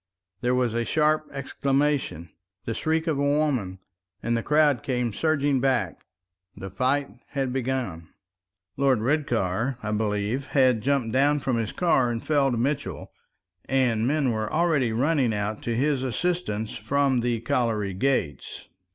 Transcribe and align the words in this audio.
There 0.39 0.55
was 0.55 0.73
a 0.73 0.83
sharp 0.83 1.29
exclamation, 1.31 2.31
the 2.65 2.73
shriek 2.73 3.05
of 3.05 3.19
a 3.19 3.21
woman, 3.37 3.77
and 4.23 4.35
the 4.35 4.41
crowd 4.41 4.81
came 4.81 5.13
surging 5.13 5.59
back. 5.61 6.07
The 6.57 6.71
fight 6.71 7.07
had 7.27 7.53
begun. 7.53 8.09
Lord 8.77 8.97
Redcar, 9.01 9.77
I 9.83 9.91
believe, 9.91 10.47
had 10.57 10.81
jumped 10.81 11.11
down 11.11 11.39
from 11.41 11.57
his 11.57 11.71
car 11.71 12.09
and 12.09 12.25
felled 12.25 12.57
Mitchell, 12.57 13.11
and 13.65 14.07
men 14.07 14.31
were 14.31 14.51
already 14.51 14.91
running 14.91 15.35
out 15.35 15.61
to 15.65 15.75
his 15.75 16.01
assistance 16.01 16.73
from 16.73 17.19
the 17.19 17.41
colliery 17.41 17.93
gates. 17.93 18.67